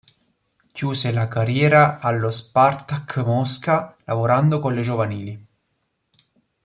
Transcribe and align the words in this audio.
Chiuse 0.71 1.11
la 1.11 1.27
carriera 1.27 1.99
allo 1.99 2.31
Spartak 2.31 3.17
Mosca 3.17 3.95
lavorando 4.05 4.59
con 4.59 4.73
le 4.73 4.81
giovanili. 4.81 5.47